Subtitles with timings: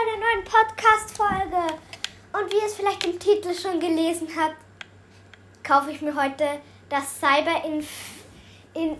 [0.00, 1.74] einer neuen Podcast-Folge.
[2.32, 4.56] Und wie ihr es vielleicht im Titel schon gelesen habt,
[5.62, 7.88] kaufe ich mir heute das Cyber Inf
[8.74, 8.96] in.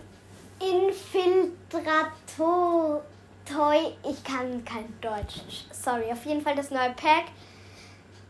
[4.03, 5.41] Ich kann kein Deutsch.
[5.71, 6.11] Sorry.
[6.11, 7.25] Auf jeden Fall das neue Pack.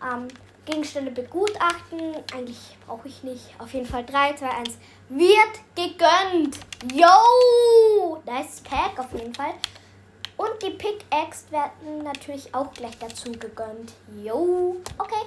[0.04, 0.28] Ähm,
[0.66, 2.16] Gegenstände begutachten.
[2.34, 3.50] Eigentlich brauche ich nicht.
[3.60, 4.78] Auf jeden Fall 3, 2, 1.
[5.10, 6.60] Wird gegönnt.
[6.94, 8.22] Yo!
[8.26, 9.54] Nice Pack auf jeden Fall.
[10.38, 13.94] Und die Pickaxe werden natürlich auch gleich dazu gegönnt.
[14.24, 14.78] Yo!
[14.98, 15.26] Okay.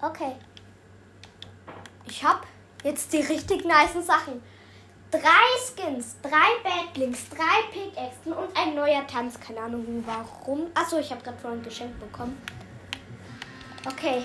[0.00, 0.36] Okay.
[2.06, 2.40] Ich habe
[2.82, 4.42] jetzt die richtig nice Sachen.
[5.12, 5.20] Drei
[5.66, 6.30] Skins, drei
[6.64, 9.38] Backlinks, drei Pickaxen und ein neuer Tanz.
[9.38, 10.70] Keine Ahnung warum.
[10.74, 12.40] Achso, ich habe gerade vorhin ein Geschenk bekommen.
[13.86, 14.22] Okay.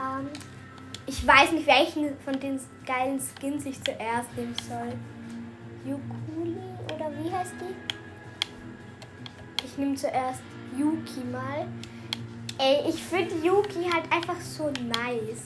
[0.00, 0.30] Ähm,
[1.06, 4.92] ich weiß nicht, welchen von den geilen Skins ich zuerst nehmen soll.
[5.84, 6.56] Yukuli
[6.94, 7.74] oder wie heißt die?
[9.64, 10.40] Ich nehme zuerst
[10.76, 11.68] Yuki mal.
[12.58, 15.44] Ey, ich finde Yuki halt einfach so nice.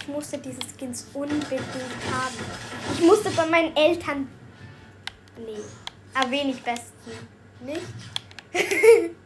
[0.00, 2.34] Ich musste diese Skins unbedingt haben.
[2.92, 4.28] Ich musste bei meinen Eltern.
[5.36, 5.62] Nee.
[6.14, 7.10] Aber wenig besten.
[7.64, 7.82] Nicht?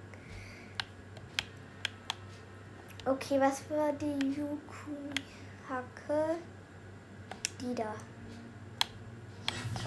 [3.09, 6.37] okay, was war die Yuku-Hacke?
[7.61, 7.95] Die da.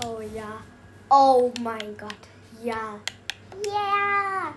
[0.05, 0.61] Oh ja.
[1.09, 2.27] Oh mein Gott.
[2.63, 2.99] Ja.
[3.65, 4.53] Yeah!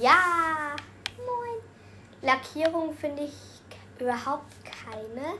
[0.00, 0.74] Ja,
[1.16, 1.60] moin.
[2.22, 3.60] Lackierung finde ich
[3.98, 5.34] überhaupt keine.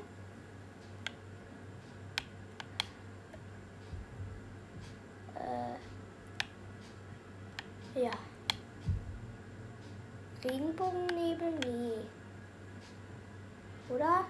[5.34, 5.76] Äh,
[8.02, 8.10] ja.
[10.44, 11.52] Regenbogennebel?
[11.66, 12.08] Nee.
[13.94, 14.24] Oder?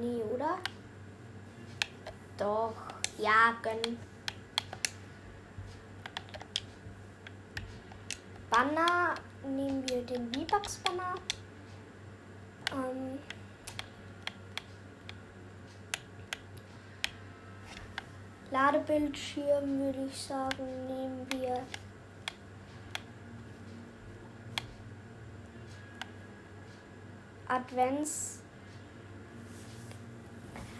[0.00, 0.58] Nee, oder?
[2.38, 2.74] Doch.
[3.18, 3.98] Ja, gönnen.
[8.50, 11.14] Banner nehmen wir den V-Bucks-Banner.
[12.72, 13.18] Ähm
[18.50, 21.62] Ladebildschirm würde ich sagen, nehmen wir
[27.48, 28.40] Advents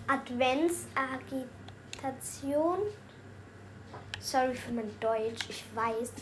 [0.08, 2.78] Adventsagitation.
[4.20, 6.12] Sorry für mein Deutsch, ich weiß.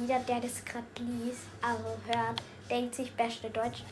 [0.00, 3.82] Jeder, der das gerade liest, also hört, denkt sich beste Deutsch.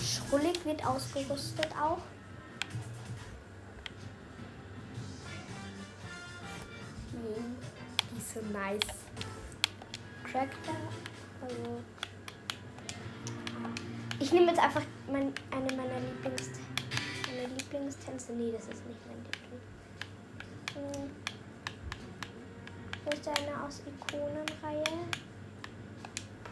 [0.00, 1.98] Schrullig wird ausgerüstet auch.
[7.12, 7.56] Hm,
[8.10, 8.80] die ist so nice.
[10.30, 10.76] Tractor.
[11.42, 11.82] Also.
[14.18, 16.50] Ich nehme jetzt einfach mein, eine meiner Lieblings
[17.36, 18.32] meine Lieblingstänze.
[18.32, 19.64] Nee, das ist nicht mein Lieblings.
[20.74, 21.10] Hm.
[23.04, 24.84] Wo ist eine aus Ikonenreihe?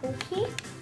[0.03, 0.74] Ist,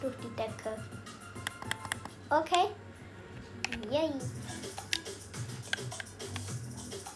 [0.00, 0.76] Durch die Decke.
[2.30, 2.68] Okay.
[3.90, 4.10] Yay.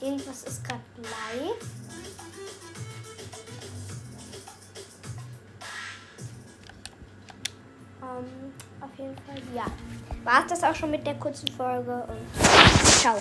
[0.00, 1.66] Irgendwas ist gerade live.
[8.02, 9.64] Um, auf jeden Fall, ja.
[10.24, 12.44] War es das auch schon mit der kurzen Folge und
[13.00, 13.20] ciao.